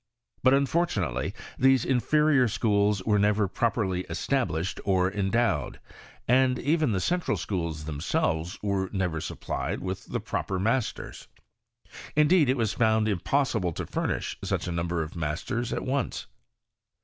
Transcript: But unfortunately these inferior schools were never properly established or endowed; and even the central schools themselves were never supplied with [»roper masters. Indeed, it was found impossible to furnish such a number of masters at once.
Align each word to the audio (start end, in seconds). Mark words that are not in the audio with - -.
But 0.41 0.55
unfortunately 0.55 1.31
these 1.59 1.85
inferior 1.85 2.47
schools 2.47 3.03
were 3.03 3.19
never 3.19 3.47
properly 3.47 4.01
established 4.09 4.79
or 4.83 5.11
endowed; 5.11 5.79
and 6.27 6.57
even 6.57 6.91
the 6.91 6.99
central 6.99 7.37
schools 7.37 7.85
themselves 7.85 8.57
were 8.63 8.89
never 8.91 9.21
supplied 9.21 9.79
with 9.79 10.09
[»roper 10.09 10.57
masters. 10.57 11.27
Indeed, 12.15 12.49
it 12.49 12.57
was 12.57 12.73
found 12.73 13.07
impossible 13.07 13.73
to 13.73 13.85
furnish 13.85 14.39
such 14.43 14.67
a 14.67 14.71
number 14.71 15.03
of 15.03 15.15
masters 15.15 15.71
at 15.71 15.85
once. 15.85 16.25